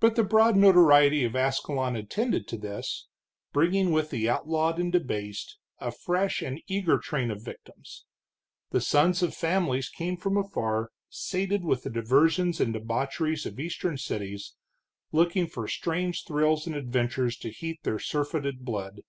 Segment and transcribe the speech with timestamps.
[0.00, 3.06] But the broad notoriety of Ascalon attended to this,
[3.54, 8.04] bringing with the outlawed and debased a fresh and eager train of victims.
[8.70, 13.96] The sons of families came from afar, sated with the diversions and debaucheries of eastern
[13.96, 14.56] cities,
[15.10, 19.00] looking for strange thrills and adventures to heat their surfeited blood.